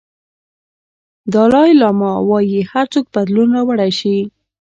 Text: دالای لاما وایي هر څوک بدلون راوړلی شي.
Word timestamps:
دالای 1.33 1.71
لاما 1.81 2.11
وایي 2.29 2.59
هر 2.71 2.85
څوک 2.93 3.05
بدلون 3.13 3.49
راوړلی 3.55 3.91
شي. 3.99 4.17